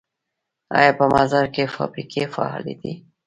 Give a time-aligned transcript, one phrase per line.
[0.77, 2.93] آیا په مزار کې فابریکې فعالې دي؟